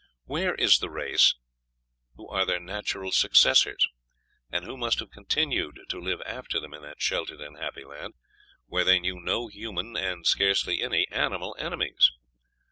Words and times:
Where 0.25 0.55
is 0.55 0.79
the 0.79 0.89
race 0.89 1.35
who 2.15 2.27
are 2.27 2.43
their 2.43 2.59
natural 2.59 3.11
successors, 3.11 3.87
and 4.51 4.65
who 4.65 4.75
must 4.75 4.97
have 4.97 5.11
continued 5.11 5.79
to 5.89 5.99
live 6.01 6.23
after 6.25 6.59
them 6.59 6.73
in 6.73 6.81
that 6.81 6.99
sheltered 7.03 7.39
and 7.41 7.59
happy 7.59 7.85
land, 7.85 8.15
where 8.65 8.83
they 8.83 8.99
knew 8.99 9.19
no 9.19 9.45
human 9.47 9.95
and 9.95 10.25
scarcely 10.25 10.81
any 10.81 11.07
animal 11.09 11.55
enemies? 11.59 12.13